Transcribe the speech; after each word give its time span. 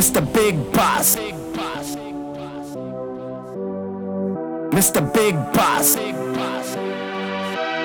Mr. 0.00 0.24
Big 0.32 0.56
Bass. 0.72 1.14
Mr. 4.72 5.12
Big 5.12 5.34
Bass. 5.52 5.96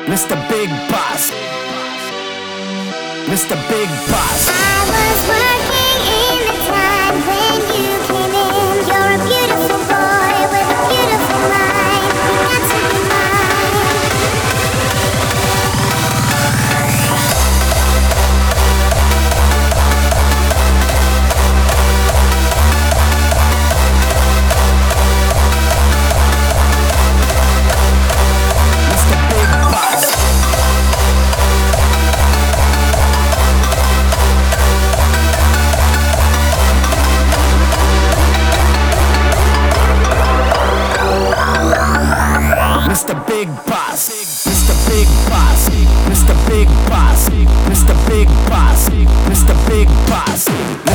Mr. 0.07 0.35
Big 0.47 0.69
Bass. 0.87 1.31
Mr. 3.27 3.55
Big 3.67 3.89
Bass. 4.07 4.47
I 4.47 4.85
was 4.87 5.27
working. 5.27 5.74
Big 43.35 43.49
Bass. 43.65 44.07
Mr. 44.47 44.73
Big 44.87 45.07
Bass. 45.27 45.69
Mr. 46.07 46.33
Big 46.47 46.69
Bass. 46.87 47.29
Mr. 47.67 47.93
Big 48.07 48.27
Bass. 48.47 48.89
Mr. 49.27 49.53
Big 49.67 49.89
Bass. 50.07 50.94